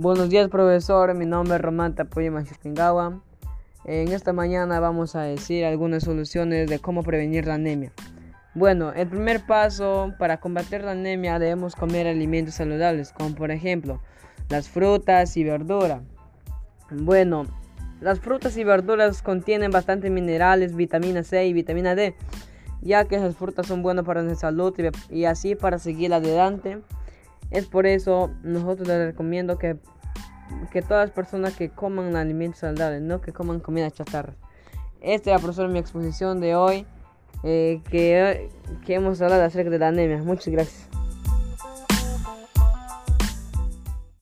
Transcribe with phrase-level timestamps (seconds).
[0.00, 3.20] Buenos días profesor, mi nombre es Román Tapoyo Machipingawa.
[3.84, 7.90] En esta mañana vamos a decir algunas soluciones de cómo prevenir la anemia.
[8.54, 14.00] Bueno, el primer paso para combatir la anemia debemos comer alimentos saludables, como por ejemplo
[14.48, 16.00] las frutas y verduras.
[16.92, 17.46] Bueno,
[18.00, 22.14] las frutas y verduras contienen bastante minerales, vitamina C y vitamina D,
[22.82, 24.72] ya que esas frutas son buenas para nuestra salud
[25.10, 26.78] y, así para seguir adelante.
[27.50, 29.76] Es por eso nosotros les recomiendo que,
[30.70, 34.34] que todas las personas que coman alimentos saludables, no que coman comida chatarra.
[35.00, 36.86] Esta es profesor mi exposición de hoy,
[37.44, 38.50] eh, que,
[38.84, 40.18] que hemos hablado acerca de la anemia.
[40.18, 40.97] Muchas gracias.